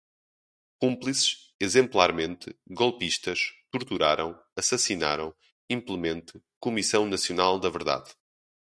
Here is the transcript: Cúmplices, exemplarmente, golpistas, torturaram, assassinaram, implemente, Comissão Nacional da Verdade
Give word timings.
Cúmplices, 0.79 1.53
exemplarmente, 1.59 2.57
golpistas, 2.67 3.39
torturaram, 3.71 4.35
assassinaram, 4.57 5.31
implemente, 5.69 6.41
Comissão 6.59 7.05
Nacional 7.05 7.59
da 7.59 7.69
Verdade 7.69 8.11